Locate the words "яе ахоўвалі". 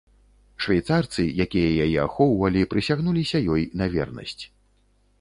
1.87-2.67